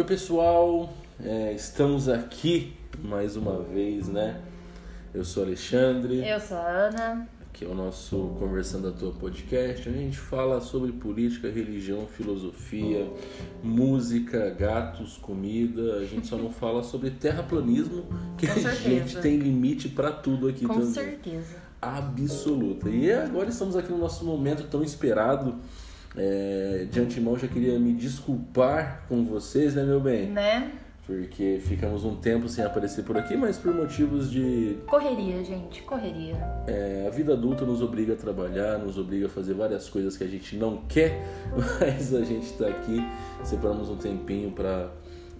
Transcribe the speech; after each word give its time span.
Oi 0.00 0.06
pessoal, 0.06 0.90
é, 1.22 1.52
estamos 1.52 2.08
aqui 2.08 2.72
mais 3.04 3.36
uma 3.36 3.60
vez, 3.62 4.08
né? 4.08 4.40
Eu 5.12 5.22
sou 5.26 5.42
Alexandre, 5.42 6.26
Eu 6.26 6.40
sou 6.40 6.56
a 6.56 6.66
Ana. 6.66 7.28
aqui 7.46 7.66
é 7.66 7.68
o 7.68 7.74
nosso 7.74 8.34
Conversando 8.38 8.88
à 8.88 8.92
Toa 8.92 9.12
podcast, 9.12 9.86
onde 9.90 9.98
a 9.98 10.00
gente 10.00 10.16
fala 10.16 10.58
sobre 10.62 10.90
política, 10.92 11.50
religião, 11.50 12.06
filosofia, 12.06 13.10
música, 13.62 14.48
gatos, 14.58 15.18
comida. 15.18 15.96
A 15.96 16.06
gente 16.06 16.26
só 16.26 16.38
não 16.38 16.50
fala 16.50 16.82
sobre 16.82 17.10
terraplanismo, 17.10 18.06
que 18.38 18.46
Com 18.46 18.52
a 18.54 18.56
certeza. 18.56 18.82
gente 18.88 19.16
tem 19.20 19.36
limite 19.36 19.90
pra 19.90 20.10
tudo 20.10 20.48
aqui 20.48 20.64
Com 20.64 20.72
também. 20.76 20.92
certeza. 20.94 21.56
absoluta. 21.82 22.88
E 22.88 23.12
agora 23.12 23.50
estamos 23.50 23.76
aqui 23.76 23.92
no 23.92 23.98
nosso 23.98 24.24
momento 24.24 24.62
tão 24.64 24.82
esperado. 24.82 25.56
É, 26.16 26.86
de 26.90 27.00
antemão 27.00 27.38
já 27.38 27.46
queria 27.46 27.78
me 27.78 27.92
desculpar 27.92 29.04
com 29.08 29.24
vocês, 29.24 29.74
né, 29.74 29.84
meu 29.84 30.00
bem? 30.00 30.28
Né? 30.28 30.72
Porque 31.06 31.60
ficamos 31.60 32.04
um 32.04 32.14
tempo 32.16 32.48
sem 32.48 32.64
aparecer 32.64 33.04
por 33.04 33.16
aqui, 33.16 33.36
mas 33.36 33.58
por 33.58 33.74
motivos 33.74 34.30
de. 34.30 34.76
Correria, 34.86 35.42
gente. 35.42 35.82
Correria. 35.82 36.36
é, 36.68 37.04
a 37.06 37.10
vida 37.10 37.32
adulta 37.32 37.64
nos 37.64 37.82
obriga 37.82 38.12
a 38.12 38.16
trabalhar, 38.16 38.78
nos 38.78 38.96
obriga 38.96 39.26
a 39.26 39.28
fazer 39.28 39.54
várias 39.54 39.88
coisas 39.88 40.16
que 40.16 40.22
a 40.22 40.28
gente 40.28 40.56
não 40.56 40.82
quer, 40.88 41.20
mas 41.80 42.14
a 42.14 42.22
gente 42.22 42.52
tá 42.52 42.68
aqui, 42.68 43.04
separamos 43.42 43.88
um 43.88 43.96
tempinho 43.96 44.52
pra, 44.52 44.90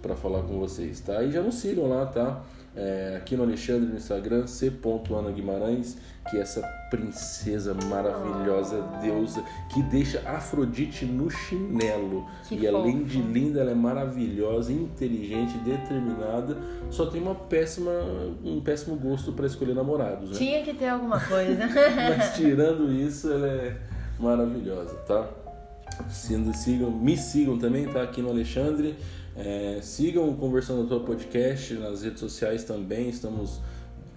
pra 0.02 0.16
falar 0.16 0.42
com 0.42 0.58
vocês, 0.58 1.00
tá? 1.00 1.22
E 1.22 1.30
já 1.30 1.40
nos 1.40 1.56
sigam 1.56 1.88
lá, 1.88 2.06
tá? 2.06 2.42
É, 2.76 3.16
aqui 3.16 3.36
no 3.36 3.42
Alexandre 3.42 3.88
no 3.88 3.96
Instagram, 3.96 4.46
c.ana 4.46 5.32
Guimarães, 5.32 5.98
que 6.30 6.36
é 6.36 6.40
essa 6.40 6.62
princesa 6.88 7.74
maravilhosa, 7.88 8.80
deusa, 9.02 9.42
que 9.72 9.82
deixa 9.84 10.20
Afrodite 10.24 11.04
no 11.04 11.28
chinelo. 11.28 12.26
Que 12.48 12.56
e 12.56 12.68
além 12.68 12.98
fofo. 13.00 13.04
de 13.06 13.22
linda, 13.22 13.60
ela 13.60 13.72
é 13.72 13.74
maravilhosa, 13.74 14.72
inteligente, 14.72 15.58
determinada, 15.58 16.56
só 16.90 17.06
tem 17.06 17.20
uma 17.20 17.34
péssima, 17.34 17.90
um 18.44 18.60
péssimo 18.60 18.94
gosto 18.96 19.32
pra 19.32 19.46
escolher 19.46 19.74
namorados, 19.74 20.30
né? 20.30 20.36
Tinha 20.36 20.62
que 20.62 20.72
ter 20.72 20.88
alguma 20.88 21.18
coisa. 21.26 21.66
Mas 21.66 22.36
tirando 22.36 22.92
isso, 22.92 23.32
ela 23.32 23.48
é 23.48 23.76
maravilhosa, 24.18 24.94
tá? 25.08 25.28
Sendo, 26.08 26.54
sigam, 26.54 26.90
me 26.90 27.16
sigam 27.16 27.58
também, 27.58 27.86
tá? 27.88 28.02
Aqui 28.02 28.22
no 28.22 28.30
Alexandre. 28.30 28.96
É, 29.36 29.78
sigam 29.82 30.28
o 30.28 30.34
Conversando 30.36 30.86
Tua 30.86 31.00
Podcast 31.00 31.74
nas 31.74 32.02
redes 32.02 32.20
sociais 32.20 32.64
também. 32.64 33.08
Estamos 33.08 33.60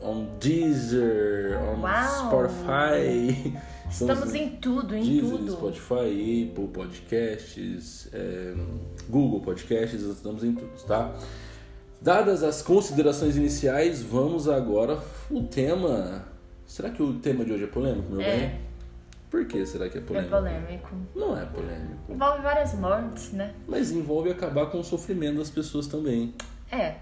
on 0.02 0.26
Deezer, 0.40 1.58
on 1.62 1.82
Uau! 1.82 2.28
Spotify. 2.28 3.54
Estamos 3.90 4.34
em 4.34 4.50
tudo, 4.58 4.96
em 4.96 5.04
Deezer, 5.04 5.38
tudo. 5.38 5.52
Spotify, 5.54 6.50
Apple 6.52 6.68
Podcasts, 6.74 8.10
é, 8.12 8.54
Google 9.08 9.40
Podcasts, 9.42 10.02
estamos 10.02 10.44
em 10.44 10.54
tudo, 10.54 10.72
tá? 10.88 11.14
Dadas 12.02 12.44
as 12.44 12.62
considerações 12.62 13.38
iniciais, 13.38 14.02
vamos 14.02 14.50
agora 14.50 15.00
o 15.32 15.44
tema. 15.44 16.26
Será 16.66 16.90
que 16.90 17.02
o 17.04 17.14
tema 17.14 17.46
de 17.46 17.54
hoje 17.54 17.64
é 17.66 17.68
polêmico, 17.68 18.12
meu 18.12 18.20
É. 18.22 18.38
bem? 18.38 18.73
Por 19.34 19.46
que 19.48 19.66
será 19.66 19.90
que 19.90 19.98
é 19.98 20.00
É 20.00 20.04
polêmico? 20.04 20.30
polêmico. 20.30 20.90
Não 21.16 21.36
é 21.36 21.44
polêmico. 21.44 22.12
Envolve 22.14 22.44
várias 22.44 22.76
mortes, 22.76 23.32
né? 23.32 23.52
Mas 23.68 23.90
envolve 23.92 24.30
acabar 24.30 24.68
com 24.68 24.80
o 24.80 24.84
sofrimento 24.84 25.40
das 25.40 25.50
pessoas 25.50 25.88
também. 25.88 26.36
É. 26.72 26.98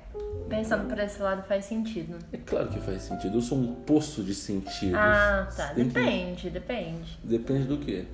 Pensando 0.47 0.87
por 0.87 0.97
esse 0.97 1.21
lado 1.21 1.43
faz 1.45 1.65
sentido. 1.65 2.17
É 2.31 2.37
claro 2.37 2.69
que 2.69 2.79
faz 2.79 3.01
sentido. 3.01 3.37
Eu 3.37 3.41
sou 3.41 3.57
um 3.57 3.75
poço 3.75 4.23
de 4.23 4.33
sentidos. 4.33 4.95
Ah, 4.97 5.45
tá. 5.53 5.73
Tem 5.73 5.89
que- 5.89 5.93
Depende, 5.93 6.49
depende. 6.49 7.19
Depende 7.21 7.63
do 7.65 7.77
quê? 7.79 8.05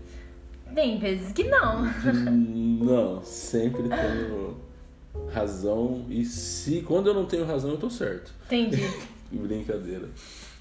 Tem 0.74 0.98
vezes 0.98 1.32
que 1.32 1.44
não. 1.44 1.84
Não, 2.84 3.24
sempre 3.24 3.84
tenho 3.88 4.58
razão. 5.32 6.08
E 6.10 6.26
se 6.26 6.82
quando 6.82 7.06
eu 7.06 7.14
não 7.14 7.26
tenho 7.28 7.46
razão, 7.46 7.70
eu 7.70 7.78
tô 7.78 7.90
certo. 7.90 8.34
Entendi. 8.48 8.82
Brincadeira. 9.32 10.10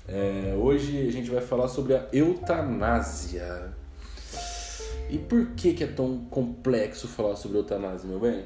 É, 0.08 0.54
hoje 0.56 1.08
a 1.08 1.10
gente 1.10 1.30
vai 1.30 1.40
falar 1.40 1.68
sobre 1.68 1.94
a 1.94 2.06
eutanásia. 2.12 3.72
E 5.10 5.18
por 5.18 5.48
que, 5.54 5.72
que 5.72 5.84
é 5.84 5.86
tão 5.86 6.24
complexo 6.26 7.08
falar 7.08 7.36
sobre 7.36 7.58
eutanásia, 7.58 8.08
meu 8.08 8.20
bem? 8.20 8.44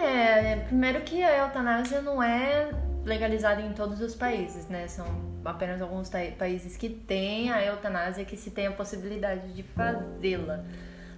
É, 0.00 0.56
primeiro 0.56 1.00
que 1.02 1.22
a 1.22 1.46
eutanásia 1.46 2.00
não 2.00 2.22
é 2.22 2.70
legalizada 3.04 3.60
em 3.60 3.72
todos 3.72 4.00
os 4.00 4.14
países, 4.14 4.68
né? 4.68 4.86
São 4.86 5.06
apenas 5.44 5.80
alguns 5.80 6.10
países 6.38 6.76
que 6.76 6.88
têm 6.88 7.50
a 7.50 7.64
eutanásia 7.64 8.24
que 8.24 8.36
se 8.36 8.50
tem 8.50 8.66
a 8.66 8.72
possibilidade 8.72 9.52
de 9.52 9.62
fazê-la. 9.62 10.64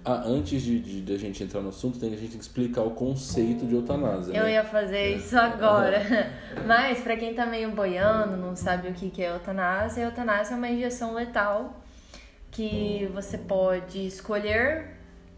Ah, 0.03 0.23
antes 0.25 0.63
de, 0.63 0.79
de, 0.79 1.01
de 1.01 1.13
a 1.13 1.17
gente 1.17 1.43
entrar 1.43 1.61
no 1.61 1.69
assunto, 1.69 1.99
tem 1.99 2.13
a 2.13 2.17
gente 2.17 2.35
explicar 2.35 2.81
o 2.81 2.91
conceito 2.91 3.67
de 3.67 3.75
eutanásia. 3.75 4.33
Eu 4.33 4.45
né? 4.45 4.53
ia 4.53 4.63
fazer 4.63 5.15
isso 5.15 5.37
agora. 5.37 6.01
Mas 6.65 7.01
pra 7.01 7.15
quem 7.15 7.33
tá 7.33 7.45
meio 7.45 7.71
boiando, 7.71 8.35
não 8.35 8.55
sabe 8.55 8.87
o 8.87 8.93
que 8.93 9.11
que 9.11 9.21
é 9.21 9.29
eutanásia, 9.31 10.03
eutanásia 10.03 10.55
é 10.55 10.57
uma 10.57 10.69
injeção 10.69 11.13
letal 11.13 11.81
que 12.49 13.09
você 13.13 13.37
pode 13.37 14.05
escolher 14.05 14.97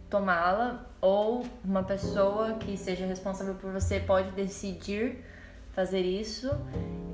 tomá-la 0.09 0.85
ou 1.01 1.45
uma 1.63 1.84
pessoa 1.84 2.53
que 2.53 2.78
seja 2.78 3.06
responsável 3.06 3.56
por 3.56 3.72
você 3.72 4.00
pode 4.00 4.31
decidir 4.31 5.18
fazer 5.74 6.01
isso 6.01 6.50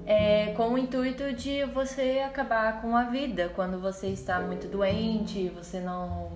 é, 0.06 0.54
com 0.54 0.74
o 0.74 0.78
intuito 0.78 1.34
de 1.34 1.64
você 1.66 2.22
acabar 2.26 2.82
com 2.82 2.96
a 2.96 3.04
vida 3.04 3.52
quando 3.56 3.80
você 3.80 4.08
está 4.08 4.40
muito 4.40 4.68
doente, 4.68 5.50
você 5.50 5.80
não 5.80 6.32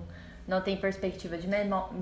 não 0.46 0.60
tem 0.60 0.76
perspectiva 0.76 1.38
de, 1.38 1.48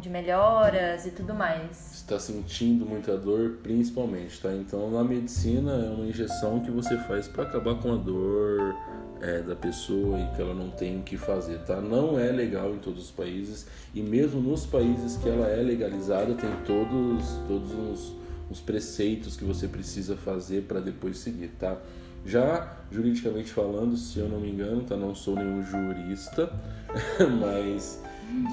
de 0.00 0.10
melhoras 0.10 1.06
e 1.06 1.10
tudo 1.12 1.32
mais. 1.32 1.92
está 1.92 2.18
sentindo 2.18 2.84
muita 2.84 3.16
dor, 3.16 3.58
principalmente, 3.62 4.40
tá? 4.40 4.52
Então, 4.52 4.90
na 4.90 5.04
medicina 5.04 5.72
é 5.72 5.90
uma 5.90 6.06
injeção 6.06 6.60
que 6.60 6.70
você 6.70 6.96
faz 6.98 7.28
para 7.28 7.44
acabar 7.44 7.76
com 7.76 7.92
a 7.92 7.96
dor 7.96 8.74
é, 9.20 9.40
da 9.42 9.54
pessoa 9.54 10.18
e 10.18 10.26
que 10.34 10.42
ela 10.42 10.54
não 10.54 10.70
tem 10.70 10.98
o 10.98 11.02
que 11.02 11.16
fazer, 11.16 11.58
tá? 11.60 11.80
Não 11.80 12.18
é 12.18 12.32
legal 12.32 12.74
em 12.74 12.78
todos 12.78 13.04
os 13.04 13.10
países 13.12 13.66
e 13.94 14.02
mesmo 14.02 14.40
nos 14.40 14.66
países 14.66 15.16
que 15.16 15.28
ela 15.28 15.46
é 15.46 15.62
legalizada 15.62 16.34
tem 16.34 16.50
todos 16.66 17.24
todos 17.46 17.72
os, 17.72 18.16
os 18.50 18.60
preceitos 18.60 19.36
que 19.36 19.44
você 19.44 19.68
precisa 19.68 20.16
fazer 20.16 20.62
para 20.62 20.80
depois 20.80 21.18
seguir, 21.18 21.52
tá? 21.60 21.78
Já 22.26 22.76
juridicamente 22.90 23.50
falando, 23.50 23.96
se 23.96 24.18
eu 24.18 24.28
não 24.28 24.40
me 24.40 24.50
engano, 24.50 24.82
tá? 24.82 24.96
Não 24.96 25.14
sou 25.14 25.36
nenhum 25.36 25.62
jurista, 25.62 26.52
mas 27.40 28.02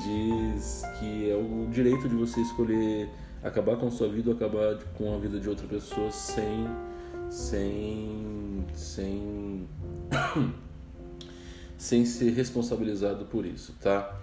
diz 0.04 0.84
que 1.00 1.30
é 1.30 1.36
o 1.36 1.68
direito 1.72 2.08
de 2.08 2.16
você 2.16 2.42
escolher 2.42 3.10
acabar 3.44 3.78
com 3.78 3.88
a 3.88 3.92
sua 3.92 4.10
vida 4.10 4.30
ou 4.30 4.36
acabar 4.36 4.78
com 4.98 5.14
a 5.16 5.18
vida 5.18 5.40
de 5.40 5.50
outra 5.50 5.68
pessoa 5.68 6.12
sem 6.12 6.68
sem 7.30 8.66
sem 8.74 9.68
sem 11.78 12.06
ser 12.06 12.32
responsabilizado 12.32 13.26
por 13.26 13.46
isso, 13.46 13.74
tá? 13.82 14.20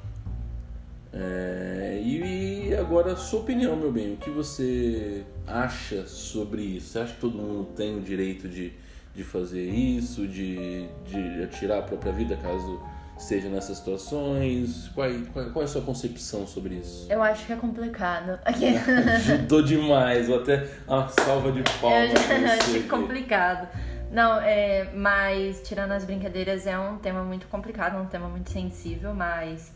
É, 1.12 2.02
e 2.04 2.74
agora 2.74 3.16
sua 3.16 3.40
opinião, 3.40 3.74
meu 3.74 3.90
bem, 3.90 4.14
o 4.14 4.16
que 4.18 4.28
você 4.28 5.24
acha 5.46 6.06
sobre 6.06 6.60
isso? 6.60 6.88
Você 6.88 6.98
acha 6.98 7.14
que 7.14 7.20
todo 7.20 7.38
mundo 7.38 7.68
tem 7.74 7.96
o 7.96 8.02
direito 8.02 8.46
de, 8.46 8.74
de 9.14 9.24
fazer 9.24 9.64
isso, 9.64 10.28
de, 10.28 10.86
de 11.06 11.42
atirar 11.42 11.78
a 11.78 11.82
própria 11.82 12.12
vida 12.12 12.36
caso 12.36 12.78
esteja 13.18 13.48
nessas 13.48 13.78
situações? 13.78 14.88
Qual, 14.94 15.08
qual, 15.32 15.50
qual 15.50 15.62
é 15.62 15.64
a 15.64 15.68
sua 15.68 15.82
concepção 15.82 16.46
sobre 16.46 16.74
isso? 16.76 17.06
Eu 17.10 17.22
acho 17.22 17.46
que 17.46 17.52
é 17.52 17.56
complicado. 17.56 18.38
Aqui. 18.44 18.74
Ajudou 19.16 19.62
demais, 19.62 20.28
vou 20.28 20.38
até 20.40 20.68
uma 20.86 21.08
salva 21.08 21.50
de 21.52 21.60
Eu 21.60 21.64
palmas. 21.80 22.12
achei 22.60 22.80
aqui. 22.80 22.88
complicado. 22.88 23.68
Não, 24.10 24.40
é, 24.40 24.90
mas 24.94 25.60
tirando 25.66 25.92
as 25.92 26.04
brincadeiras, 26.04 26.66
é 26.66 26.78
um 26.78 26.96
tema 26.98 27.22
muito 27.24 27.46
complicado, 27.48 28.00
um 28.00 28.06
tema 28.06 28.28
muito 28.28 28.50
sensível, 28.50 29.12
mas. 29.14 29.72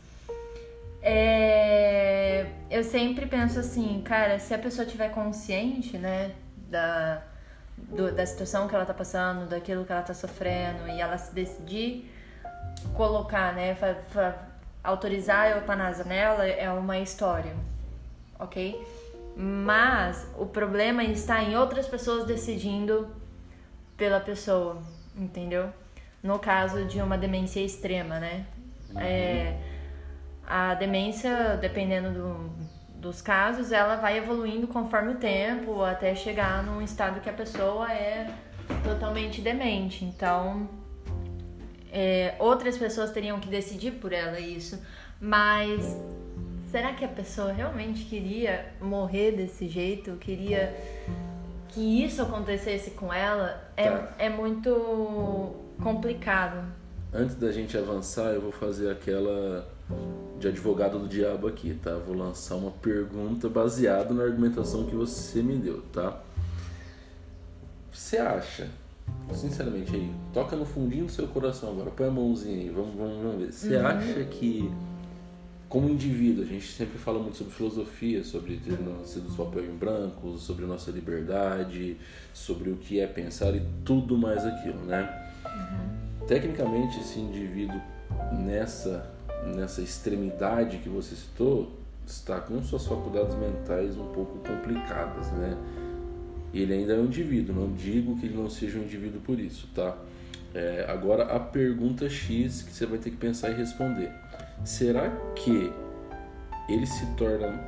é, 1.02 2.46
eu 2.70 2.84
sempre 2.84 3.26
penso 3.26 3.58
assim, 3.58 4.00
cara, 4.04 4.38
se 4.38 4.54
a 4.54 4.58
pessoa 4.58 4.86
tiver 4.86 5.08
consciente, 5.10 5.98
né, 5.98 6.30
da, 6.68 7.22
do- 7.76 8.12
da 8.14 8.24
situação 8.24 8.68
que 8.68 8.74
ela 8.74 8.84
tá 8.86 8.94
passando, 8.94 9.48
daquilo 9.48 9.84
que 9.84 9.92
ela 9.92 10.02
tá 10.02 10.14
sofrendo, 10.14 10.86
e 10.88 11.00
ela 11.00 11.18
se 11.18 11.34
decidir 11.34 12.08
colocar, 12.94 13.52
né, 13.54 13.74
fa- 13.74 13.96
fa- 14.10 14.48
autorizar 14.82 15.42
a 15.42 15.50
eutanásia 15.50 16.04
nela, 16.04 16.46
é 16.46 16.70
uma 16.70 16.98
história, 16.98 17.54
ok? 18.38 18.86
Mas 19.36 20.26
o 20.38 20.46
problema 20.46 21.04
está 21.04 21.42
em 21.42 21.56
outras 21.56 21.86
pessoas 21.86 22.24
decidindo 22.24 23.08
pela 23.96 24.20
pessoa, 24.20 24.78
entendeu? 25.16 25.70
No 26.22 26.38
caso 26.38 26.84
de 26.84 27.00
uma 27.00 27.16
demência 27.16 27.60
extrema, 27.60 28.18
né? 28.18 28.44
É, 28.96 29.56
a 30.46 30.74
demência, 30.74 31.56
dependendo 31.60 32.10
do, 32.10 32.50
dos 32.96 33.22
casos, 33.22 33.72
ela 33.72 33.96
vai 33.96 34.18
evoluindo 34.18 34.66
conforme 34.66 35.12
o 35.12 35.16
tempo 35.16 35.82
até 35.82 36.14
chegar 36.14 36.62
num 36.62 36.82
estado 36.82 37.20
que 37.20 37.30
a 37.30 37.32
pessoa 37.32 37.90
é 37.92 38.30
totalmente 38.82 39.40
demente. 39.40 40.04
Então, 40.04 40.68
é, 41.92 42.34
outras 42.38 42.76
pessoas 42.78 43.10
teriam 43.10 43.40
que 43.40 43.48
decidir 43.48 43.92
por 43.92 44.12
ela 44.12 44.38
isso, 44.38 44.78
mas 45.20 45.96
será 46.70 46.92
que 46.92 47.04
a 47.04 47.08
pessoa 47.08 47.52
realmente 47.52 48.04
queria 48.04 48.72
morrer 48.80 49.32
desse 49.32 49.68
jeito? 49.68 50.12
Queria 50.16 50.74
que 51.68 52.04
isso 52.04 52.22
acontecesse 52.22 52.92
com 52.92 53.12
ela? 53.12 53.62
É, 53.76 53.90
Tá. 53.90 54.14
é 54.18 54.28
muito 54.28 55.54
complicado. 55.82 56.64
Antes 57.12 57.34
da 57.34 57.50
gente 57.50 57.76
avançar, 57.76 58.32
eu 58.32 58.40
vou 58.40 58.52
fazer 58.52 58.90
aquela 58.90 59.68
de 60.38 60.46
advogado 60.48 60.98
do 60.98 61.08
diabo 61.08 61.48
aqui, 61.48 61.74
tá? 61.74 61.94
Vou 61.96 62.16
lançar 62.16 62.54
uma 62.54 62.70
pergunta 62.70 63.48
baseada 63.48 64.14
na 64.14 64.22
argumentação 64.22 64.86
que 64.86 64.94
você 64.94 65.42
me 65.42 65.56
deu, 65.56 65.82
tá? 65.92 66.20
Você 67.92 68.16
acha, 68.18 68.68
sinceramente 69.32 69.94
aí, 69.94 70.10
toca 70.32 70.56
no 70.56 70.64
fundinho 70.64 71.06
do 71.06 71.12
seu 71.12 71.26
coração 71.28 71.70
agora, 71.70 71.90
põe 71.90 72.08
a 72.08 72.10
mãozinha 72.10 72.56
aí, 72.56 72.68
vamos, 72.68 72.94
vamos, 72.96 73.22
vamos 73.22 73.38
ver. 73.38 73.52
Você 73.52 73.76
acha 73.76 74.24
que, 74.24 74.70
como 75.68 75.88
indivíduo, 75.88 76.42
a 76.44 76.46
gente 76.46 76.66
sempre 76.66 76.98
fala 76.98 77.18
muito 77.18 77.36
sobre 77.36 77.52
filosofia, 77.52 78.24
sobre 78.24 78.56
ter 78.56 78.78
nascido 78.80 79.24
dos 79.24 79.36
papéis 79.36 79.68
em 79.68 79.76
branco, 79.76 80.36
sobre 80.36 80.66
nossa 80.66 80.90
liberdade, 80.90 81.96
sobre 82.34 82.70
o 82.70 82.76
que 82.76 83.00
é 83.00 83.06
pensar 83.06 83.54
e 83.54 83.62
tudo 83.84 84.16
mais 84.16 84.44
aquilo, 84.44 84.80
né? 84.84 85.28
Tecnicamente, 86.26 86.98
esse 87.00 87.20
indivíduo 87.20 87.80
nessa 88.32 89.10
nessa 89.54 89.80
extremidade 89.80 90.78
que 90.78 90.88
você 90.88 91.14
citou 91.14 91.72
está 92.06 92.40
com 92.40 92.62
suas 92.62 92.86
faculdades 92.86 93.34
mentais 93.36 93.96
um 93.96 94.12
pouco 94.12 94.38
complicadas, 94.38 95.30
né? 95.32 95.56
Ele 96.52 96.72
ainda 96.72 96.94
é 96.94 96.98
um 96.98 97.04
indivíduo, 97.04 97.54
não 97.54 97.72
digo 97.72 98.18
que 98.18 98.26
ele 98.26 98.36
não 98.36 98.50
seja 98.50 98.78
um 98.78 98.82
indivíduo 98.82 99.20
por 99.20 99.38
isso, 99.38 99.68
tá? 99.74 99.96
É, 100.52 100.84
agora 100.88 101.24
a 101.24 101.38
pergunta 101.38 102.08
X 102.08 102.62
que 102.62 102.72
você 102.72 102.84
vai 102.84 102.98
ter 102.98 103.10
que 103.10 103.16
pensar 103.16 103.50
e 103.50 103.54
responder: 103.54 104.10
será 104.64 105.10
que 105.36 105.72
ele 106.68 106.86
se 106.86 107.06
torna 107.16 107.60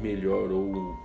melhor 0.00 0.50
ou 0.50 0.98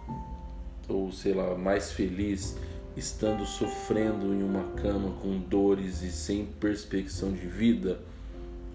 ou 0.87 1.11
sei 1.11 1.33
lá 1.33 1.55
mais 1.55 1.91
feliz 1.91 2.55
estando 2.95 3.45
sofrendo 3.45 4.33
em 4.33 4.43
uma 4.43 4.63
cama 4.75 5.11
com 5.21 5.37
dores 5.39 6.01
e 6.01 6.11
sem 6.11 6.45
perspecção 6.45 7.31
de 7.31 7.47
vida 7.47 7.99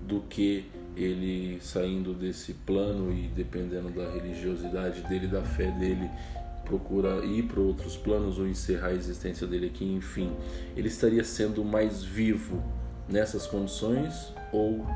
do 0.07 0.21
que 0.23 0.67
ele 0.97 1.59
saindo 1.63 2.13
desse 2.13 2.53
plano 2.53 3.13
e 3.13 3.29
dependendo 3.29 3.91
da 3.91 4.11
religiosidade 4.11 5.03
dele, 5.03 5.27
da 5.27 5.43
fé 5.43 5.71
dele, 5.71 6.11
procura 6.71 7.25
ir 7.25 7.43
para 7.43 7.59
outros 7.59 7.97
planos 7.97 8.39
ou 8.39 8.47
encerrar 8.47 8.89
a 8.89 8.93
existência 8.93 9.45
dele 9.45 9.67
aqui, 9.67 9.85
enfim, 9.85 10.37
ele 10.77 10.87
estaria 10.87 11.25
sendo 11.25 11.65
mais 11.65 12.05
vivo 12.05 12.63
nessas 13.09 13.45
condições 13.45 14.33
ou 14.53 14.87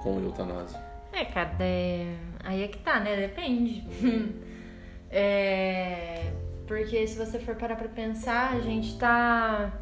com 0.00 0.20
eutanásia? 0.20 0.80
É, 1.12 1.24
cara, 1.24 1.56
é... 1.58 2.14
aí 2.44 2.62
é 2.62 2.68
que 2.68 2.78
tá, 2.78 3.00
né? 3.00 3.16
Depende. 3.16 3.84
é... 5.10 6.32
Porque 6.68 7.04
se 7.08 7.18
você 7.18 7.40
for 7.40 7.56
parar 7.56 7.74
pra 7.74 7.88
pensar, 7.88 8.52
a 8.52 8.60
gente 8.60 8.96
tá 8.96 9.72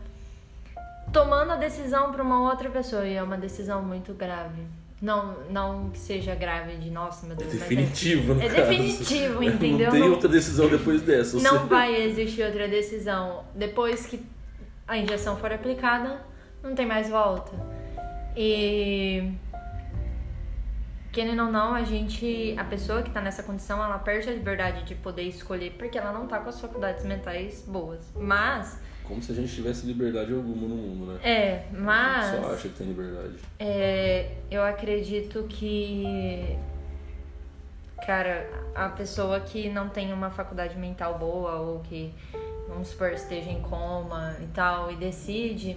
tomando 1.12 1.52
a 1.52 1.56
decisão 1.56 2.10
pra 2.12 2.22
uma 2.22 2.48
outra 2.48 2.70
pessoa 2.70 3.06
e 3.06 3.14
é 3.14 3.22
uma 3.22 3.36
decisão 3.36 3.82
muito 3.82 4.14
grave. 4.14 4.62
Não, 5.00 5.34
não 5.48 5.88
que 5.90 5.98
seja 5.98 6.34
grave 6.34 6.76
de 6.76 6.90
nossa, 6.90 7.24
meu 7.26 7.34
É 7.34 7.38
Deus, 7.38 7.52
mas 7.54 7.60
definitivo, 7.62 8.34
no 8.34 8.42
é 8.42 8.48
caso. 8.48 8.56
definitivo, 8.68 9.42
entendeu? 9.44 9.86
Não 9.86 9.92
tem 9.92 10.00
Não- 10.02 10.10
outra 10.10 10.28
decisão 10.28 10.68
depois 10.68 11.00
dessa. 11.02 11.38
Não 11.38 11.60
Você- 11.60 11.66
vai 11.66 12.02
existir 12.02 12.42
outra 12.44 12.68
decisão. 12.68 13.44
Depois 13.54 14.04
que 14.06 14.22
a 14.86 14.98
injeção 14.98 15.36
for 15.38 15.50
aplicada, 15.52 16.20
não 16.62 16.74
tem 16.74 16.84
mais 16.84 17.08
volta. 17.08 17.52
E 18.36 19.32
querendo 21.12 21.44
ou 21.44 21.50
não, 21.50 21.74
a 21.74 21.82
gente, 21.82 22.54
a 22.58 22.64
pessoa 22.64 23.02
que 23.02 23.10
tá 23.10 23.20
nessa 23.20 23.42
condição, 23.42 23.82
ela 23.82 23.98
perde 23.98 24.28
a 24.28 24.32
liberdade 24.32 24.84
de 24.84 24.94
poder 24.94 25.22
escolher 25.22 25.74
porque 25.78 25.96
ela 25.98 26.12
não 26.12 26.26
tá 26.26 26.38
com 26.40 26.48
as 26.50 26.60
faculdades 26.60 27.04
mentais 27.04 27.64
boas. 27.66 28.00
Mas 28.14 28.78
Como 29.10 29.20
se 29.20 29.32
a 29.32 29.34
gente 29.34 29.52
tivesse 29.52 29.86
liberdade 29.86 30.32
alguma 30.32 30.68
no 30.68 30.76
mundo, 30.76 31.12
né? 31.12 31.20
é, 31.22 31.64
Só 31.72 31.80
mas 31.80 32.52
acha 32.54 32.68
que 32.68 32.74
tem 32.76 32.86
liberdade. 32.86 33.34
é, 33.58 34.30
eu 34.50 34.62
acredito 34.62 35.44
que 35.48 36.56
cara, 38.06 38.48
a 38.74 38.88
pessoa 38.88 39.40
que 39.40 39.68
não 39.68 39.88
tem 39.88 40.12
uma 40.12 40.30
faculdade 40.30 40.76
mental 40.78 41.18
boa 41.18 41.56
ou 41.56 41.80
que, 41.80 42.14
vamos 42.68 42.88
supor, 42.88 43.12
esteja 43.12 43.50
em 43.50 43.60
coma 43.60 44.36
e 44.40 44.46
tal 44.46 44.90
e 44.90 44.96
decide, 44.96 45.76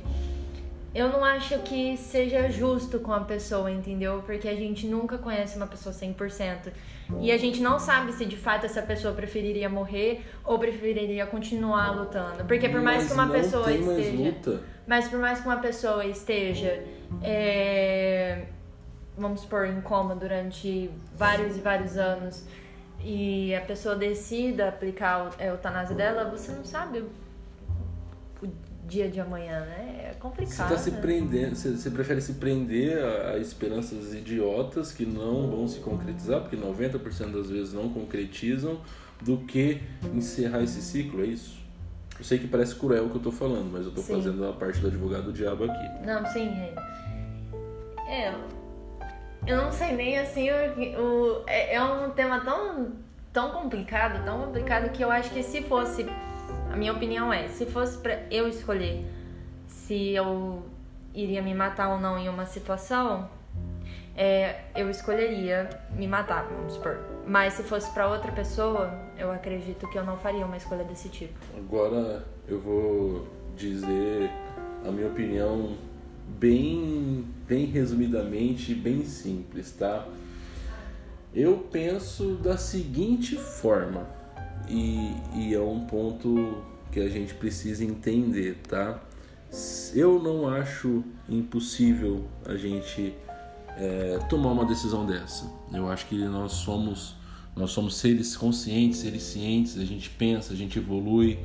eu 0.93 1.09
não 1.09 1.25
acho 1.25 1.57
que 1.59 1.97
seja 1.97 2.49
justo 2.49 2.99
com 2.99 3.11
a 3.11 3.21
pessoa, 3.21 3.71
entendeu? 3.71 4.21
Porque 4.25 4.47
a 4.47 4.55
gente 4.55 4.85
nunca 4.85 5.17
conhece 5.17 5.57
uma 5.57 5.65
pessoa 5.65 5.93
100%. 5.93 6.71
E 7.19 7.31
a 7.31 7.37
gente 7.37 7.61
não 7.61 7.79
sabe 7.79 8.13
se 8.13 8.25
de 8.25 8.37
fato 8.37 8.65
essa 8.65 8.81
pessoa 8.81 9.13
preferiria 9.13 9.67
morrer 9.67 10.23
ou 10.45 10.59
preferiria 10.59 11.25
continuar 11.25 11.91
lutando. 11.95 12.45
Porque 12.45 12.69
por 12.69 12.81
mais 12.81 13.03
Mas 13.03 13.07
que 13.07 13.13
uma 13.13 13.27
pessoa 13.27 13.71
esteja. 13.71 14.61
Mas 14.85 15.07
por 15.07 15.19
mais 15.19 15.39
que 15.39 15.47
uma 15.47 15.57
pessoa 15.57 16.05
esteja, 16.05 16.83
é, 17.23 18.45
vamos 19.17 19.41
supor, 19.41 19.65
em 19.65 19.81
coma 19.81 20.15
durante 20.15 20.89
vários 21.15 21.57
e 21.57 21.59
vários 21.59 21.97
anos 21.97 22.45
e 23.03 23.53
a 23.53 23.61
pessoa 23.61 23.95
decida 23.95 24.69
aplicar 24.69 25.31
a 25.37 25.43
eutanásia 25.43 25.95
dela, 25.95 26.29
você 26.29 26.51
não 26.51 26.63
sabe 26.63 27.03
o, 28.45 28.51
dia 28.87 29.09
de 29.09 29.19
amanhã, 29.19 29.61
né? 29.61 30.07
É 30.09 30.11
Você 30.11 30.19
complicado. 30.19 30.69
tá 30.69 30.77
se 30.77 30.91
prendendo, 30.91 31.55
você, 31.55 31.71
você 31.71 31.89
prefere 31.89 32.19
se 32.21 32.33
prender 32.33 33.01
a, 33.01 33.31
a 33.31 33.37
esperanças 33.37 34.13
idiotas 34.13 34.91
que 34.91 35.05
não 35.05 35.49
vão 35.49 35.67
se 35.67 35.79
concretizar, 35.79 36.41
porque 36.41 36.57
90% 36.57 37.31
das 37.31 37.49
vezes 37.49 37.73
não 37.73 37.89
concretizam, 37.89 38.81
do 39.21 39.37
que 39.37 39.81
encerrar 40.13 40.61
esse 40.63 40.81
ciclo, 40.81 41.23
é 41.23 41.27
isso? 41.27 41.61
Eu 42.19 42.25
sei 42.25 42.37
que 42.37 42.47
parece 42.47 42.75
cruel 42.75 43.05
o 43.05 43.09
que 43.09 43.15
eu 43.15 43.21
tô 43.21 43.31
falando, 43.31 43.71
mas 43.71 43.85
eu 43.85 43.91
tô 43.91 44.01
Sim. 44.01 44.15
fazendo 44.15 44.45
a 44.45 44.51
parte 44.53 44.79
do 44.79 44.87
advogado 44.87 45.23
do 45.25 45.33
diabo 45.33 45.63
aqui. 45.63 46.05
Não, 46.05 46.25
sim, 46.25 46.49
é. 46.49 46.73
É, 48.07 48.35
eu 49.47 49.57
não 49.57 49.71
sei 49.71 49.93
nem 49.93 50.19
assim, 50.19 50.49
o, 50.51 51.01
o- 51.01 51.43
é, 51.47 51.75
é 51.75 51.81
um 51.83 52.09
tema 52.11 52.41
tão, 52.41 52.91
tão 53.31 53.51
complicado, 53.51 54.23
tão 54.25 54.41
complicado 54.41 54.89
que 54.91 55.01
eu 55.03 55.09
acho 55.09 55.31
que 55.31 55.41
se 55.41 55.61
fosse, 55.63 56.05
a 56.73 56.75
minha 56.75 56.91
opinião 56.91 57.31
é, 57.31 57.47
se 57.47 57.67
fosse 57.67 57.99
pra 57.99 58.23
eu 58.31 58.47
escolher 58.47 59.05
se 59.67 60.09
eu 60.09 60.63
iria 61.13 61.41
me 61.41 61.53
matar 61.53 61.93
ou 61.93 61.99
não 61.99 62.17
em 62.17 62.27
uma 62.27 62.47
situação, 62.47 63.29
é, 64.15 64.61
eu 64.75 64.89
escolheria 64.89 65.69
me 65.95 66.07
matar, 66.07 66.47
vamos 66.47 66.73
supor. 66.73 66.97
Mas 67.27 67.53
se 67.53 67.63
fosse 67.63 67.91
pra 67.91 68.09
outra 68.09 68.31
pessoa, 68.31 68.91
eu 69.17 69.31
acredito 69.31 69.87
que 69.87 69.97
eu 69.97 70.03
não 70.03 70.17
faria 70.17 70.45
uma 70.45 70.57
escolha 70.57 70.83
desse 70.83 71.09
tipo. 71.09 71.33
Agora 71.55 72.25
eu 72.47 72.59
vou 72.59 73.27
dizer 73.55 74.31
a 74.83 74.91
minha 74.91 75.07
opinião 75.07 75.77
bem, 76.39 77.27
bem 77.47 77.65
resumidamente, 77.65 78.73
bem 78.73 79.05
simples, 79.05 79.71
tá? 79.73 80.07
Eu 81.35 81.67
penso 81.71 82.35
da 82.35 82.57
seguinte 82.57 83.35
forma, 83.35 84.07
e, 84.69 85.13
e 85.35 85.53
é 85.53 85.59
um 85.59 85.85
ponto 85.85 86.63
que 86.91 86.99
a 86.99 87.09
gente 87.09 87.33
precisa 87.33 87.83
entender, 87.83 88.57
tá? 88.67 89.01
Eu 89.93 90.21
não 90.21 90.47
acho 90.47 91.03
impossível 91.29 92.25
a 92.45 92.55
gente 92.55 93.13
é, 93.77 94.19
tomar 94.29 94.51
uma 94.51 94.65
decisão 94.65 95.05
dessa. 95.05 95.49
Eu 95.71 95.89
acho 95.89 96.07
que 96.07 96.15
nós 96.15 96.53
somos 96.53 97.15
nós 97.55 97.69
somos 97.69 97.97
seres 97.97 98.35
conscientes, 98.35 98.99
seres 98.99 99.21
cientes, 99.21 99.77
a 99.77 99.85
gente 99.85 100.09
pensa, 100.09 100.53
a 100.53 100.55
gente 100.55 100.79
evolui, 100.79 101.37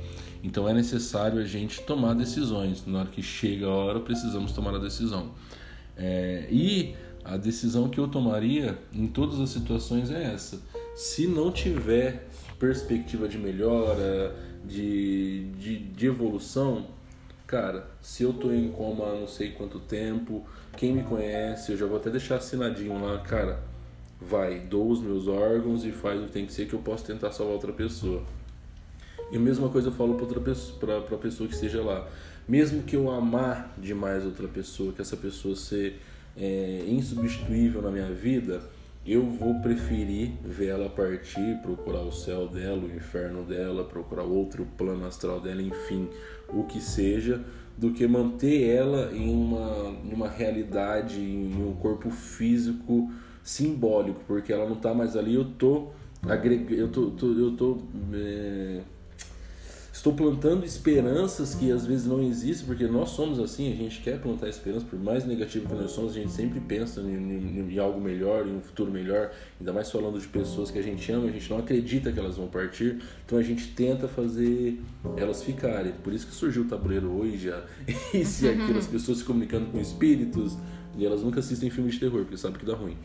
então 0.42 0.66
é 0.66 0.72
necessário 0.72 1.38
a 1.38 1.44
gente 1.44 1.82
tomar 1.82 2.14
decisões. 2.14 2.84
Na 2.87 3.00
hora 3.00 3.08
que 3.08 3.22
chega 3.22 3.66
a 3.66 3.70
hora, 3.70 4.00
precisamos 4.00 4.52
tomar 4.52 4.75
a 4.75 4.78
decisão. 4.78 5.32
É, 5.96 6.48
e 6.50 6.94
a 7.22 7.37
decisão 7.37 7.90
que 7.90 8.00
eu 8.00 8.08
tomaria 8.08 8.78
em 8.90 9.06
todas 9.06 9.38
as 9.38 9.50
situações 9.50 10.10
é 10.10 10.32
essa. 10.32 10.62
Se 10.94 11.26
não 11.26 11.52
tiver 11.52 12.26
perspectiva 12.59 13.29
de 13.29 13.38
melhora, 13.38 14.35
de, 14.65 15.45
de, 15.59 15.79
de 15.79 16.07
evolução, 16.07 16.88
cara, 17.47 17.88
se 18.00 18.23
eu 18.23 18.33
tô 18.33 18.53
em 18.53 18.71
coma 18.71 19.07
há 19.07 19.15
não 19.15 19.27
sei 19.27 19.53
quanto 19.53 19.79
tempo, 19.81 20.45
quem 20.77 20.93
me 20.93 21.03
conhece, 21.03 21.73
eu 21.73 21.79
já 21.79 21.87
vou 21.87 21.97
até 21.97 22.11
deixar 22.11 22.37
assinadinho 22.37 23.03
lá, 23.03 23.19
cara, 23.19 23.62
vai, 24.21 24.59
dou 24.59 24.91
os 24.91 25.00
meus 25.00 25.29
órgãos 25.29 25.85
e 25.85 25.93
faz 25.93 26.21
o 26.21 26.27
que 26.27 26.33
tem 26.33 26.47
que 26.47 26.53
ser 26.53 26.67
que 26.67 26.75
eu 26.75 26.81
posso 26.81 27.05
tentar 27.05 27.33
salvar 27.33 27.55
outra 27.55 27.73
pessoa. 27.73 28.23
E 29.31 29.37
a 29.37 29.41
mesma 29.41 29.69
coisa 29.69 29.88
eu 29.88 29.93
falo 29.93 30.15
para 30.15 30.25
outra 30.25 30.41
pessoa, 30.41 30.79
pra, 30.79 31.00
pra 31.00 31.19
pessoa 31.19 31.49
que 31.49 31.55
esteja 31.55 31.83
lá. 31.83 32.09
Mesmo 32.49 32.83
que 32.83 32.97
eu 32.97 33.11
amar 33.11 33.75
demais 33.77 34.25
outra 34.25 34.49
pessoa, 34.49 34.93
que 34.93 35.03
essa 35.03 35.17
pessoa 35.17 35.55
ser 35.55 36.00
é, 36.37 36.85
insubstituível 36.88 37.83
na 37.83 37.91
minha 37.91 38.11
vida, 38.11 38.62
eu 39.11 39.25
vou 39.25 39.55
preferir 39.61 40.33
ver 40.45 40.69
ela 40.69 40.88
partir, 40.91 41.59
procurar 41.62 42.03
o 42.03 42.12
céu 42.12 42.47
dela, 42.47 42.83
o 42.83 42.95
inferno 42.95 43.43
dela, 43.43 43.85
procurar 43.85 44.25
outro 44.25 44.67
plano 44.77 45.07
astral 45.07 45.41
dela, 45.41 45.62
enfim, 45.62 46.09
o 46.49 46.65
que 46.65 46.81
seja, 46.81 47.43
do 47.77 47.93
que 47.93 48.07
manter 48.07 48.69
ela 48.69 49.11
em 49.15 49.31
uma, 49.31 49.88
uma 50.12 50.29
realidade, 50.29 51.21
em 51.21 51.62
um 51.62 51.75
corpo 51.75 52.11
físico 52.11 53.11
simbólico, 53.43 54.21
porque 54.27 54.53
ela 54.53 54.69
não 54.69 54.77
tá 54.77 54.93
mais 54.93 55.17
ali, 55.17 55.35
eu 55.35 55.45
tô 55.45 55.88
eu 56.71 56.88
tô, 56.88 57.11
tô 57.12 57.33
eu 57.33 57.57
tô 57.57 57.79
é, 58.12 58.81
estou 59.99 60.12
plantando 60.12 60.64
esperanças 60.64 61.57
que 61.57 61.73
às 61.73 61.85
vezes 61.85 62.07
não 62.07 62.23
existem, 62.23 62.64
porque 62.67 62.87
nós 62.87 63.11
somos 63.11 63.40
assim, 63.40 63.73
a 63.73 63.75
gente 63.75 64.00
quer 64.00 64.21
plantar 64.21 64.49
esperança, 64.49 64.87
por 64.88 64.99
mais 64.99 65.26
negativo 65.26 65.67
que 65.67 65.75
nós 65.75 65.90
somos, 65.90 66.12
a 66.12 66.14
gente 66.14 66.31
sempre 66.31 66.61
pensa 66.61 67.00
em, 67.00 67.14
em, 67.14 67.73
em, 67.73 67.78
algo 67.81 68.00
melhor, 68.00 68.47
em 68.47 68.57
um 68.57 68.61
futuro 68.61 68.93
melhor, 68.93 69.33
ainda 69.59 69.73
mais 69.73 69.90
falando 69.90 70.21
de 70.21 70.28
pessoas 70.28 70.71
que 70.71 70.78
a 70.78 70.83
gente 70.83 71.11
ama, 71.11 71.26
a 71.26 71.33
gente 71.33 71.50
não 71.50 71.59
acredita 71.59 72.12
que 72.12 72.19
elas 72.19 72.37
vão 72.37 72.47
partir, 72.47 72.99
então 73.26 73.38
a 73.38 73.43
gente 73.43 73.73
tenta 73.75 74.07
fazer 74.07 74.81
elas 75.17 75.43
ficarem. 75.43 75.93
Por 76.05 76.12
isso 76.12 76.28
que 76.28 76.35
surgiu 76.35 76.62
o 76.62 76.67
tabuleiro 76.67 77.11
hoje, 77.11 77.52
isso 78.14 78.45
e 78.45 78.50
aquilo, 78.50 78.78
as 78.78 78.87
pessoas 78.87 79.19
se 79.19 79.25
comunicando 79.25 79.67
com 79.67 79.81
espíritos, 79.81 80.57
e 80.97 81.05
elas 81.05 81.23
nunca 81.23 81.40
assistem 81.40 81.71
filmes 81.71 81.95
de 81.95 82.00
terror, 82.00 82.23
porque 82.23 82.37
sabem 82.37 82.57
que 82.57 82.64
dá 82.64 82.75
ruim. 82.75 82.97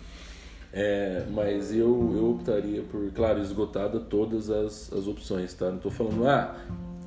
É, 0.76 1.24
mas 1.30 1.72
eu, 1.72 2.14
eu 2.16 2.32
optaria 2.32 2.82
por, 2.82 3.12
claro, 3.12 3.40
esgotada 3.40 4.00
todas 4.00 4.50
as, 4.50 4.92
as 4.92 5.06
opções, 5.06 5.54
tá? 5.54 5.70
Não 5.70 5.78
tô 5.78 5.92
falando, 5.92 6.28
ah, 6.28 6.56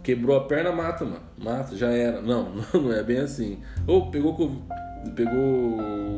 quebrou 0.04 0.36
a 0.36 0.44
perna, 0.44 0.70
mata, 0.70 1.04
mano. 1.04 1.22
Mata, 1.36 1.74
já 1.74 1.90
era. 1.90 2.22
Não, 2.22 2.52
não 2.72 2.92
é 2.92 3.02
bem 3.02 3.18
assim. 3.18 3.60
Ou 3.84 4.08
pegou, 4.08 4.34
pegou 5.16 5.40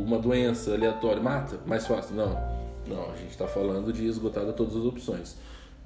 uma 0.04 0.18
doença 0.18 0.74
aleatória, 0.74 1.22
mata, 1.22 1.58
mais 1.64 1.86
fácil. 1.86 2.14
Não, 2.16 2.38
não, 2.86 3.10
a 3.10 3.16
gente 3.16 3.30
está 3.30 3.48
falando 3.48 3.90
de 3.94 4.06
esgotada 4.06 4.52
todas 4.52 4.76
as 4.76 4.84
opções. 4.84 5.38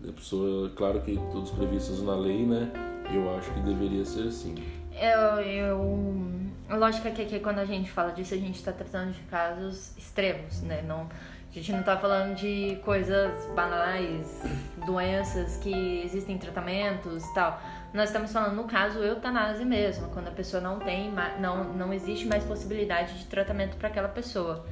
A 0.07 0.11
pessoa, 0.11 0.69
claro 0.75 1.00
que 1.02 1.14
todos 1.31 1.52
previstos 1.52 2.02
na 2.02 2.16
lei, 2.16 2.45
né? 2.45 2.73
Eu 3.14 3.33
acho 3.37 3.52
que 3.52 3.61
deveria 3.61 4.04
ser 4.04 4.26
assim. 4.26 4.57
Eu, 5.00 5.40
eu 5.40 6.76
lógico 6.76 7.09
que 7.12 7.23
aqui 7.23 7.38
quando 7.38 7.61
a 7.61 7.64
gente 7.64 7.88
fala 7.88 8.11
disso, 8.11 8.35
a 8.35 8.37
gente 8.37 8.57
está 8.57 8.73
tratando 8.73 9.12
de 9.12 9.21
casos 9.23 9.97
extremos, 9.97 10.61
né? 10.62 10.83
Não, 10.83 11.09
a 11.52 11.54
gente 11.54 11.73
não 11.73 11.82
tá 11.82 11.99
falando 11.99 12.35
de 12.35 12.78
coisas 12.82 13.30
banais, 13.54 14.42
doenças 14.87 15.59
que 15.59 16.02
existem 16.02 16.38
tratamentos 16.38 17.23
e 17.25 17.35
tal. 17.35 17.61
Nós 17.92 18.09
estamos 18.09 18.32
falando 18.32 18.56
no 18.56 18.64
caso 18.64 19.00
eutanásia 19.00 19.66
mesmo, 19.66 20.09
quando 20.09 20.28
a 20.28 20.30
pessoa 20.30 20.62
não 20.62 20.78
tem, 20.78 21.12
não, 21.38 21.64
não 21.75 21.92
existe 21.92 22.26
mais 22.26 22.42
possibilidade 22.42 23.18
de 23.18 23.26
tratamento 23.26 23.76
para 23.76 23.88
aquela 23.88 24.09
pessoa. 24.09 24.64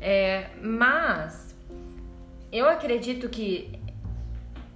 É, 0.00 0.48
mas 0.60 1.54
eu 2.50 2.68
acredito 2.68 3.28
que 3.28 3.78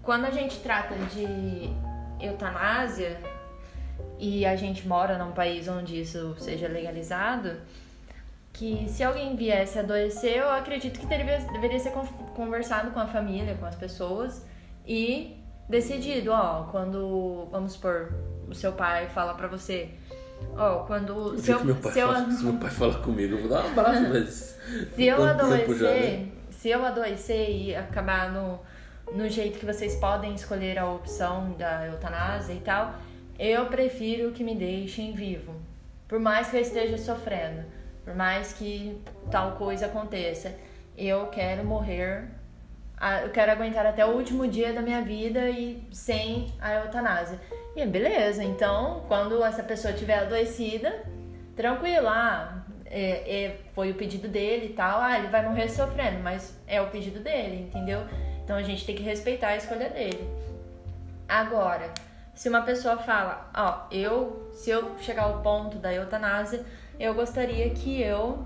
quando 0.01 0.27
a 0.27 0.31
gente 0.31 0.61
trata 0.61 0.95
de 0.95 1.69
eutanásia 2.21 3.19
e 4.17 4.47
a 4.47 4.55
gente 4.55 4.87
mora 4.87 5.19
num 5.19 5.33
país 5.33 5.67
onde 5.67 6.01
isso 6.01 6.37
seja 6.39 6.69
legalizado, 6.69 7.57
que 8.53 8.87
se 8.89 9.03
alguém 9.03 9.35
viesse 9.35 9.79
adoecer, 9.79 10.37
eu 10.37 10.51
acredito 10.51 11.01
que 11.01 11.07
deveria, 11.07 11.39
deveria 11.53 11.79
ser 11.79 11.93
conversado 12.35 12.91
com 12.91 13.01
a 13.01 13.07
família, 13.07 13.55
com 13.55 13.65
as 13.65 13.75
pessoas 13.75 14.47
e 14.87 15.37
decidido, 15.69 16.31
ó, 16.33 16.65
quando, 16.65 17.49
vamos 17.51 17.73
supor, 17.73 18.13
o 18.49 18.55
seu 18.55 18.73
pai 18.73 19.09
fala 19.09 19.35
pra 19.35 19.49
você, 19.49 19.89
ó, 20.55 20.81
quando... 20.81 21.39
Se, 21.39 21.51
eu, 21.51 21.65
meu 21.65 21.77
pai 21.77 21.93
se, 21.93 22.01
fala, 22.03 22.31
se 22.31 22.45
meu 22.45 22.55
pai 22.55 22.71
fala 22.71 22.95
comigo, 22.97 23.37
eu 23.37 23.41
vou 23.41 23.49
dar 23.49 23.65
um 23.65 23.69
abraço, 23.69 24.09
mas... 24.11 24.59
se 24.95 25.05
eu 25.05 25.25
adoecer, 25.25 25.79
já, 25.79 25.91
né? 25.91 26.29
se 26.51 26.69
eu 26.69 26.85
adoecer 26.85 27.51
e 27.51 27.75
acabar 27.75 28.31
no, 28.31 28.61
no 29.15 29.29
jeito 29.31 29.59
que 29.59 29.65
vocês 29.65 29.95
podem 29.97 30.35
escolher 30.35 30.79
a 30.79 30.91
opção 30.91 31.53
da 31.53 31.87
eutanásia 31.87 32.53
e 32.53 32.61
tal, 32.61 32.97
eu 33.39 33.65
prefiro 33.67 34.31
que 34.33 34.45
me 34.45 34.55
deixem 34.55 35.15
vivo, 35.15 35.55
por 36.07 36.21
mais 36.21 36.51
que 36.51 36.57
eu 36.59 36.61
esteja 36.61 36.99
sofrendo 36.99 37.65
por 38.05 38.15
mais 38.15 38.53
que 38.53 39.01
tal 39.31 39.53
coisa 39.53 39.87
aconteça, 39.87 40.55
eu 40.97 41.27
quero 41.29 41.65
morrer, 41.65 42.25
eu 43.23 43.31
quero 43.31 43.53
aguentar 43.53 43.87
até 43.87 44.05
o 44.05 44.11
último 44.11 44.47
dia 44.47 44.73
da 44.73 44.83
minha 44.83 45.03
vida 45.03 45.49
e 45.49 45.83
sem 45.93 46.53
a 46.61 46.75
eutanásia. 46.75 47.41
E 47.75 47.85
beleza, 47.87 48.45
então 48.45 49.05
quando 49.09 49.43
essa 49.43 49.63
pessoa 49.63 49.93
estiver 49.93 50.19
adoecida, 50.19 51.03
tranquilo, 51.57 52.09
ah, 52.09 52.63
é, 52.87 53.45
é, 53.45 53.61
foi 53.73 53.91
o 53.91 53.95
pedido 53.95 54.29
dele 54.29 54.67
e 54.67 54.73
tal, 54.75 55.01
ah, 55.01 55.19
ele 55.19 55.29
vai 55.29 55.43
morrer 55.43 55.69
sofrendo, 55.69 56.21
mas 56.23 56.61
é 56.67 56.81
o 56.81 56.91
pedido 56.91 57.21
dele, 57.21 57.63
entendeu? 57.63 58.03
Então 58.45 58.57
a 58.57 58.63
gente 58.63 58.85
tem 58.85 58.95
que 58.95 59.03
respeitar 59.03 59.49
a 59.49 59.57
escolha 59.57 59.89
dele. 59.89 60.29
Agora, 61.27 61.91
se 62.35 62.49
uma 62.49 62.63
pessoa 62.63 62.99
fala, 62.99 63.51
ó, 63.55 63.87
eu, 63.91 64.51
se 64.53 64.69
eu 64.71 64.99
chegar 64.99 65.23
ao 65.23 65.41
ponto 65.41 65.79
da 65.79 65.93
eutanásia, 65.93 66.65
eu 66.99 67.15
gostaria 67.15 67.71
que 67.71 68.01
eu 68.01 68.45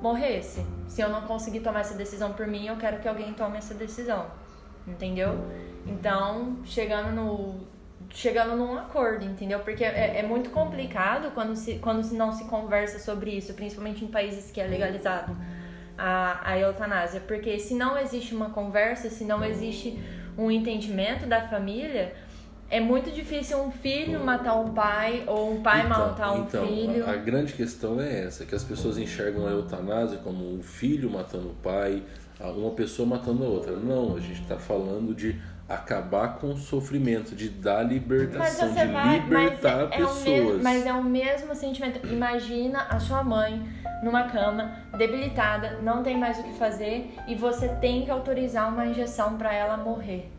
morresse. 0.00 0.64
Se 0.88 1.00
eu 1.00 1.08
não 1.08 1.22
conseguir 1.22 1.60
tomar 1.60 1.80
essa 1.80 1.94
decisão 1.94 2.32
por 2.32 2.46
mim, 2.46 2.66
eu 2.66 2.76
quero 2.76 2.98
que 3.00 3.08
alguém 3.08 3.32
tome 3.32 3.58
essa 3.58 3.74
decisão. 3.74 4.26
Entendeu? 4.86 5.38
Então, 5.86 6.58
chegando 6.64 7.12
no 7.12 7.72
chegando 8.10 8.54
num 8.56 8.76
acordo, 8.76 9.24
entendeu? 9.24 9.60
Porque 9.60 9.82
é, 9.82 10.18
é, 10.18 10.22
muito 10.22 10.50
complicado 10.50 11.30
quando 11.32 11.56
se, 11.56 11.76
quando 11.76 12.02
se 12.02 12.14
não 12.14 12.30
se 12.30 12.44
conversa 12.44 12.98
sobre 12.98 13.30
isso, 13.30 13.54
principalmente 13.54 14.04
em 14.04 14.08
países 14.08 14.50
que 14.50 14.60
é 14.60 14.66
legalizado 14.66 15.34
a, 15.96 16.50
a 16.50 16.58
eutanásia. 16.58 17.20
Porque 17.20 17.58
se 17.58 17.74
não 17.74 17.96
existe 17.96 18.34
uma 18.34 18.50
conversa, 18.50 19.08
se 19.08 19.24
não 19.24 19.42
existe 19.42 19.98
um 20.36 20.50
entendimento 20.50 21.26
da 21.26 21.48
família, 21.48 22.14
é 22.72 22.80
muito 22.80 23.10
difícil 23.10 23.62
um 23.62 23.70
filho 23.70 24.24
matar 24.24 24.54
um 24.54 24.72
pai 24.72 25.24
ou 25.26 25.52
um 25.52 25.62
pai 25.62 25.84
então, 25.84 25.90
matar 25.90 26.32
um 26.32 26.44
então, 26.44 26.66
filho. 26.66 27.06
A, 27.06 27.10
a, 27.10 27.16
grande 27.16 27.52
questão 27.52 28.00
é 28.00 28.24
essa, 28.24 28.46
que 28.46 28.54
as 28.54 28.64
pessoas 28.64 28.96
enxergam 28.96 29.46
a 29.46 29.50
eutanásia 29.50 30.16
como 30.24 30.54
um 30.54 30.62
filho 30.62 31.10
matando 31.10 31.50
o 31.50 31.54
pai, 31.62 32.02
uma 32.40 32.70
pessoa 32.70 33.06
matando 33.06 33.44
a 33.44 33.46
outra. 33.46 33.76
Não, 33.76 34.16
a 34.16 34.20
gente 34.20 34.40
está 34.40 34.56
falando 34.56 35.14
de 35.14 35.38
acabar 35.68 36.38
com 36.38 36.54
o 36.54 36.56
sofrimento, 36.56 37.36
de 37.36 37.50
dar 37.50 37.82
libertação, 37.82 38.72
de 38.72 38.86
vai, 38.86 39.18
libertar 39.18 39.88
mas 39.88 39.92
é, 39.92 39.96
pessoas. 39.98 40.26
É 40.26 40.30
mesmo, 40.30 40.62
mas 40.62 40.86
é 40.86 40.92
o 40.94 41.04
mesmo 41.04 41.54
sentimento. 41.54 42.06
Imagina 42.06 42.86
a 42.88 42.98
sua 42.98 43.22
mãe 43.22 43.62
numa 44.02 44.24
cama, 44.24 44.78
debilitada, 44.96 45.78
não 45.82 46.02
tem 46.02 46.18
mais 46.18 46.38
o 46.38 46.42
que 46.42 46.54
fazer 46.54 47.14
e 47.28 47.34
você 47.34 47.68
tem 47.68 48.02
que 48.06 48.10
autorizar 48.10 48.72
uma 48.72 48.86
injeção 48.86 49.36
para 49.36 49.52
ela 49.52 49.76
morrer. 49.76 50.30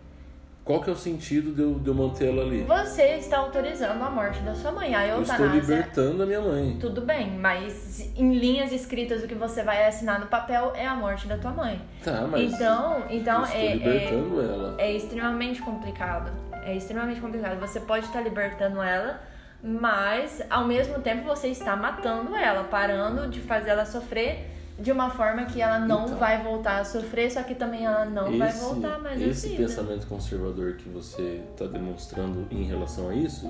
Qual 0.64 0.82
que 0.82 0.90
é 0.90 0.94
o 0.94 0.96
sentido 0.96 1.54
de 1.54 1.62
eu, 1.62 1.74
de 1.74 1.90
eu 1.90 1.94
manter 1.94 2.30
ela 2.30 2.42
ali? 2.42 2.64
Você 2.64 3.18
está 3.18 3.40
autorizando 3.40 4.02
a 4.02 4.10
morte 4.10 4.40
da 4.42 4.56
sua 4.56 4.72
mãe. 4.72 4.96
A 4.96 5.06
eutanásia, 5.06 5.44
eu 5.44 5.46
estou 5.46 5.60
libertando 5.60 6.24
a 6.24 6.26
minha 6.26 6.40
mãe. 6.40 6.78
Tudo 6.80 7.02
bem, 7.02 7.32
mas 7.32 8.10
em 8.16 8.34
linhas 8.34 8.72
escritas 8.72 9.22
o 9.22 9.28
que 9.28 9.36
você 9.36 9.62
vai 9.62 9.86
assinar 9.86 10.22
no 10.22 10.28
papel 10.28 10.72
é 10.74 10.88
a 10.88 10.96
morte 10.96 11.28
da 11.28 11.38
tua 11.38 11.52
mãe. 11.52 11.82
Tá, 12.02 12.26
mas 12.32 12.54
então, 12.54 13.04
então 13.10 13.44
estou 13.44 13.60
é, 13.60 13.74
libertando 13.74 14.42
é, 14.42 14.46
ela. 14.46 14.76
É 14.78 14.92
extremamente 14.94 15.62
complicado. 15.62 16.32
É 16.64 16.74
extremamente 16.74 17.20
complicado. 17.20 17.60
Você 17.60 17.82
pode 17.82 18.06
estar 18.06 18.22
libertando 18.22 18.82
ela, 18.82 19.22
mas 19.62 20.42
ao 20.50 20.66
mesmo 20.66 21.00
tempo 21.02 21.26
você 21.26 21.50
está 21.50 21.76
matando 21.76 22.34
ela, 22.38 22.64
parando 22.64 23.28
de 23.28 23.42
fazer 23.42 23.72
ela 23.72 23.86
sofrer 23.86 24.50
de 24.84 24.92
uma 24.92 25.10
forma 25.10 25.46
que 25.46 25.62
ela 25.62 25.80
não 25.80 26.06
então, 26.06 26.18
vai 26.18 26.44
voltar 26.44 26.82
a 26.82 26.84
sofrer, 26.84 27.32
só 27.32 27.42
que 27.42 27.56
também 27.56 27.86
ela 27.86 28.04
não 28.04 28.28
esse, 28.28 28.38
vai 28.38 28.52
voltar 28.52 29.00
mais 29.00 29.22
Esse 29.22 29.56
pensamento 29.56 30.06
conservador 30.08 30.74
que 30.74 30.90
você 30.90 31.42
está 31.52 31.66
demonstrando 31.66 32.46
em 32.52 32.64
relação 32.64 33.08
a 33.08 33.16
isso 33.16 33.50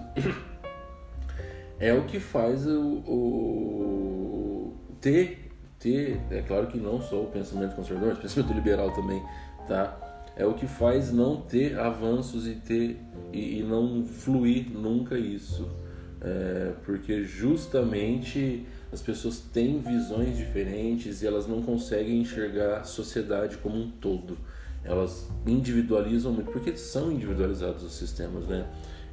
é 1.80 1.92
o 1.92 2.06
que 2.06 2.20
faz 2.20 2.68
o, 2.68 2.80
o, 3.08 4.78
ter, 5.02 5.52
ter, 5.80 6.22
é 6.30 6.44
claro 6.44 6.68
que 6.68 6.78
não 6.78 7.02
só 7.02 7.24
o 7.24 7.26
pensamento 7.26 7.76
conservador, 7.76 8.14
o 8.14 8.18
pensamento 8.18 8.54
liberal 8.54 8.92
também, 8.92 9.22
tá? 9.68 9.98
É 10.36 10.46
o 10.46 10.54
que 10.54 10.68
faz 10.68 11.12
não 11.12 11.38
ter 11.38 11.80
avanços 11.80 12.48
e 12.48 12.54
ter 12.56 13.00
e, 13.32 13.60
e 13.60 13.64
não 13.64 14.06
fluir 14.06 14.70
nunca 14.70 15.18
isso, 15.18 15.68
é, 16.24 16.72
porque 16.86 17.24
justamente 17.24 18.66
as 18.92 19.02
pessoas 19.02 19.40
têm 19.40 19.80
visões 19.80 20.38
diferentes 20.38 21.22
e 21.22 21.28
elas 21.28 21.48
não 21.48 21.62
conseguem 21.62 22.22
enxergar 22.22 22.78
a 22.78 22.84
sociedade 22.84 23.58
como 23.58 23.76
um 23.76 23.90
todo. 23.90 24.38
Elas 24.84 25.28
individualizam 25.46 26.32
muito, 26.32 26.52
porque 26.52 26.76
são 26.78 27.12
individualizados 27.12 27.84
os 27.84 27.94
sistemas, 27.94 28.48
né? 28.48 28.66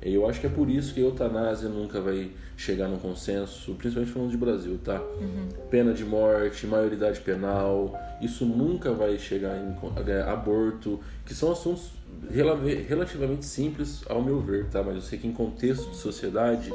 Eu 0.03 0.29
acho 0.29 0.41
que 0.41 0.47
é 0.47 0.51
por 0.51 0.71
isso 0.71 0.95
que 0.95 1.01
a 1.01 1.05
eutanásia 1.05 1.69
nunca 1.69 2.01
vai 2.01 2.31
chegar 2.57 2.89
num 2.89 2.99
consenso, 2.99 3.75
principalmente 3.75 4.13
falando 4.13 4.31
de 4.31 4.37
Brasil, 4.37 4.79
tá? 4.83 5.01
Uhum. 5.01 5.49
Pena 5.71 5.93
de 5.93 6.05
morte, 6.05 6.67
maioridade 6.67 7.21
penal, 7.21 7.99
isso 8.21 8.45
nunca 8.45 8.93
vai 8.93 9.19
chegar 9.19 9.57
em 9.57 10.31
aborto, 10.31 11.01
que 11.25 11.35
são 11.35 11.53
assuntos 11.53 11.93
relativamente 12.89 13.45
simples 13.45 14.03
ao 14.09 14.23
meu 14.23 14.41
ver, 14.41 14.67
tá? 14.69 14.83
Mas 14.83 14.97
eu 14.97 15.01
sei 15.03 15.19
que 15.19 15.27
em 15.27 15.33
contexto 15.33 15.91
de 15.91 15.97
sociedade 15.97 16.73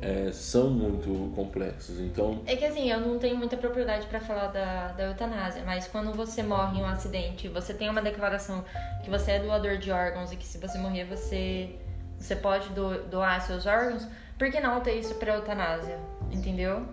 é, 0.00 0.30
são 0.32 0.70
muito 0.70 1.32
complexos. 1.34 1.98
Então 1.98 2.42
é 2.46 2.54
que 2.54 2.64
assim 2.64 2.90
eu 2.90 3.00
não 3.00 3.18
tenho 3.18 3.36
muita 3.36 3.56
propriedade 3.56 4.06
para 4.06 4.20
falar 4.20 4.48
da, 4.48 4.88
da 4.92 5.04
eutanásia, 5.04 5.62
mas 5.64 5.88
quando 5.88 6.12
você 6.12 6.42
morre 6.42 6.78
em 6.78 6.82
um 6.82 6.86
acidente, 6.86 7.48
você 7.48 7.72
tem 7.72 7.88
uma 7.88 8.02
declaração 8.02 8.64
que 9.02 9.10
você 9.10 9.32
é 9.32 9.38
doador 9.40 9.78
de 9.78 9.90
órgãos 9.90 10.32
e 10.32 10.36
que 10.36 10.46
se 10.46 10.58
você 10.58 10.78
morrer 10.78 11.04
você 11.04 11.70
você 12.18 12.36
pode 12.36 12.68
do, 12.70 13.04
doar 13.04 13.40
seus 13.42 13.66
órgãos. 13.66 14.06
Por 14.38 14.50
que 14.50 14.60
não 14.60 14.80
ter 14.80 14.98
isso 14.98 15.14
para 15.14 15.34
eutanásia? 15.34 15.98
Entendeu? 16.30 16.86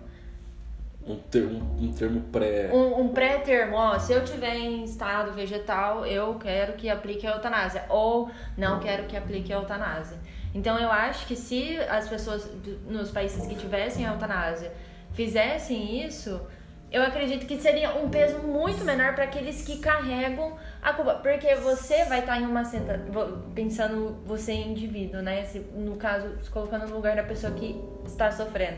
um, 1.06 1.16
ter, 1.16 1.44
um, 1.44 1.58
um 1.80 1.92
termo 1.92 2.20
pré. 2.32 2.70
Um, 2.72 3.02
um 3.02 3.08
pré-termo, 3.08 3.76
ó, 3.76 3.98
se 3.98 4.12
eu 4.12 4.24
tiver 4.24 4.56
em 4.56 4.84
estado 4.84 5.32
vegetal, 5.32 6.06
eu 6.06 6.34
quero 6.36 6.74
que 6.74 6.88
aplique 6.88 7.26
a 7.26 7.32
eutanásia. 7.32 7.84
Ou 7.88 8.30
não 8.56 8.80
quero 8.80 9.04
que 9.04 9.16
aplique 9.16 9.52
a 9.52 9.56
eutanásia. 9.56 10.18
Então 10.54 10.78
eu 10.78 10.90
acho 10.90 11.26
que 11.26 11.34
se 11.34 11.78
as 11.80 12.08
pessoas 12.08 12.48
nos 12.86 13.10
países 13.10 13.46
que 13.46 13.54
tivessem 13.54 14.06
a 14.06 14.12
eutanásia 14.12 14.72
fizessem 15.12 16.04
isso, 16.04 16.40
eu 16.92 17.02
acredito 17.02 17.46
que 17.46 17.56
seria 17.56 17.96
um 17.96 18.10
peso 18.10 18.38
muito 18.38 18.84
menor 18.84 19.14
para 19.14 19.24
aqueles 19.24 19.62
que 19.62 19.78
carregam 19.78 20.56
a 20.82 20.92
culpa. 20.92 21.14
Porque 21.14 21.54
você 21.54 22.04
vai 22.04 22.20
estar 22.20 22.38
em 22.38 22.44
uma 22.44 22.64
senta 22.64 23.00
pensando 23.54 24.18
você 24.26 24.52
indivíduo, 24.52 25.22
né? 25.22 25.44
Se, 25.44 25.58
no 25.58 25.96
caso, 25.96 26.28
se 26.42 26.50
colocando 26.50 26.86
no 26.86 26.94
lugar 26.94 27.16
da 27.16 27.22
pessoa 27.22 27.52
que 27.54 27.80
está 28.04 28.30
sofrendo. 28.30 28.76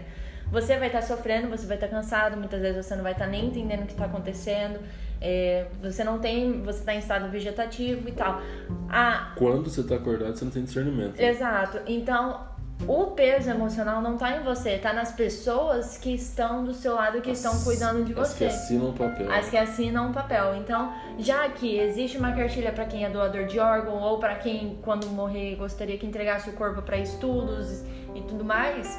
Você 0.53 0.77
vai 0.77 0.87
estar 0.87 1.03
sofrendo, 1.03 1.49
você 1.49 1.67
vai 1.67 1.77
estar 1.77 1.89
cansado, 1.89 2.37
muitas 2.37 2.61
vezes 2.61 2.87
você 2.87 2.95
não 2.95 3.03
vai 3.03 3.13
estar 3.13 3.27
nem 3.27 3.47
entendendo 3.47 3.83
o 3.83 3.87
que 3.87 3.93
está 3.93 4.05
acontecendo. 4.05 4.79
É, 5.21 5.67
você 5.83 6.05
não 6.05 6.19
tem, 6.19 6.63
você 6.63 6.81
está 6.81 6.95
em 6.95 6.99
estado 6.99 7.29
vegetativo 7.31 8.09
e 8.09 8.13
tal. 8.13 8.41
Ah, 8.89 9.33
Quando 9.37 9.69
você 9.69 9.81
está 9.81 9.97
acordado, 9.97 10.37
você 10.37 10.45
não 10.45 10.53
tem 10.53 10.63
discernimento. 10.63 11.19
Exato. 11.19 11.81
Então, 11.87 12.47
o 12.89 13.07
peso 13.13 13.51
emocional 13.51 14.01
não 14.03 14.15
está 14.15 14.37
em 14.37 14.43
você, 14.43 14.71
está 14.71 14.93
nas 14.93 15.13
pessoas 15.13 15.97
que 15.97 16.15
estão 16.15 16.65
do 16.65 16.73
seu 16.73 16.95
lado, 16.95 17.21
que 17.21 17.31
as, 17.31 17.39
estão 17.39 17.63
cuidando 17.63 18.05
de 18.05 18.13
você. 18.13 18.23
As 18.23 18.35
que 18.35 18.45
assinam 18.45 18.91
o 18.91 18.93
papel. 18.93 19.33
As 19.33 19.51
que 19.51 19.57
assinam 19.57 20.11
o 20.11 20.13
papel. 20.13 20.57
Então, 20.57 20.93
já 21.19 21.49
que 21.49 21.79
existe 21.79 22.19
uma 22.19 22.33
cartilha 22.33 22.73
para 22.73 22.85
quem 22.85 23.05
é 23.05 23.11
doador 23.11 23.47
de 23.47 23.59
órgão 23.59 24.01
ou 24.01 24.19
para 24.19 24.37
quem, 24.37 24.79
quando 24.83 25.07
morrer, 25.09 25.57
gostaria 25.57 25.99
que 25.99 26.07
entregasse 26.07 26.51
o 26.51 26.53
corpo 26.53 26.83
para 26.83 26.97
estudos 26.99 27.83
e 28.15 28.21
tudo 28.23 28.45
mais, 28.45 28.99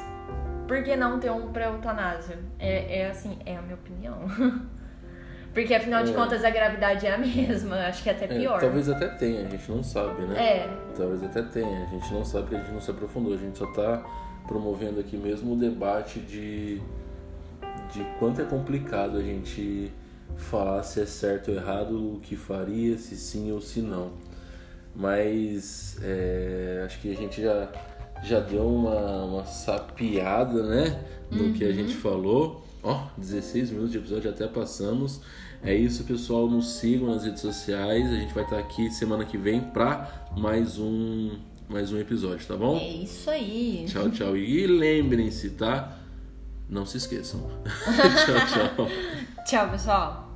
por 0.66 0.82
que 0.82 0.96
não 0.96 1.18
ter 1.20 1.30
um 1.30 1.52
pré-eutanásia? 1.52 2.38
É, 2.58 3.00
é 3.00 3.10
assim, 3.10 3.38
é 3.46 3.56
a 3.56 3.62
minha 3.62 3.76
opinião. 3.76 4.18
Porque 5.56 5.72
afinal 5.72 6.04
de 6.04 6.10
é. 6.10 6.14
contas 6.14 6.44
a 6.44 6.50
gravidade 6.50 7.06
é 7.06 7.14
a 7.14 7.16
mesma, 7.16 7.76
acho 7.86 8.02
que 8.02 8.10
é 8.10 8.12
até 8.12 8.26
pior. 8.26 8.58
É, 8.58 8.60
talvez 8.60 8.90
até 8.90 9.08
tenha, 9.08 9.40
a 9.40 9.48
gente 9.48 9.72
não 9.72 9.82
sabe, 9.82 10.26
né? 10.26 10.38
É. 10.38 10.68
Talvez 10.94 11.24
até 11.24 11.40
tenha, 11.40 11.84
a 11.84 11.86
gente 11.86 12.12
não 12.12 12.22
sabe 12.26 12.42
porque 12.42 12.56
a 12.56 12.58
gente 12.58 12.72
não 12.74 12.80
se 12.82 12.90
aprofundou, 12.90 13.32
a 13.32 13.38
gente 13.38 13.56
só 13.56 13.64
tá 13.72 14.04
promovendo 14.46 15.00
aqui 15.00 15.16
mesmo 15.16 15.54
o 15.54 15.56
debate 15.56 16.20
de, 16.20 16.82
de 17.90 18.04
quanto 18.18 18.42
é 18.42 18.44
complicado 18.44 19.16
a 19.16 19.22
gente 19.22 19.90
falar 20.36 20.82
se 20.82 21.00
é 21.00 21.06
certo 21.06 21.50
ou 21.50 21.56
errado, 21.56 22.16
o 22.16 22.20
que 22.20 22.36
faria, 22.36 22.98
se 22.98 23.16
sim 23.16 23.50
ou 23.50 23.62
se 23.62 23.80
não. 23.80 24.12
Mas 24.94 25.96
é, 26.02 26.82
acho 26.84 27.00
que 27.00 27.10
a 27.10 27.16
gente 27.16 27.40
já, 27.40 27.72
já 28.22 28.40
deu 28.40 28.68
uma, 28.68 29.24
uma 29.24 29.44
sapiada, 29.46 30.62
né? 30.64 31.02
No 31.30 31.44
uhum. 31.44 31.52
que 31.54 31.64
a 31.64 31.72
gente 31.72 31.94
falou. 31.94 32.62
Ó, 32.82 32.92
oh, 32.92 33.20
16 33.20 33.70
minutos 33.70 33.92
de 33.92 33.98
episódio 33.98 34.30
até 34.30 34.46
passamos. 34.46 35.22
É 35.66 35.74
isso, 35.74 36.04
pessoal. 36.04 36.48
Nos 36.48 36.76
sigam 36.76 37.08
nas 37.08 37.24
redes 37.24 37.40
sociais. 37.40 38.08
A 38.10 38.14
gente 38.14 38.32
vai 38.32 38.44
estar 38.44 38.58
aqui 38.58 38.88
semana 38.90 39.24
que 39.24 39.36
vem 39.36 39.60
para 39.60 40.28
mais 40.36 40.78
um 40.78 41.32
mais 41.68 41.92
um 41.92 41.98
episódio, 41.98 42.46
tá 42.46 42.56
bom? 42.56 42.78
É 42.78 42.88
isso 42.88 43.28
aí. 43.28 43.84
Tchau, 43.88 44.08
tchau. 44.10 44.36
E 44.36 44.64
lembrem-se, 44.68 45.50
tá? 45.50 45.98
Não 46.70 46.86
se 46.86 46.98
esqueçam. 46.98 47.40
tchau, 47.66 48.76
tchau. 48.76 48.88
tchau, 49.44 49.70
pessoal. 49.70 50.26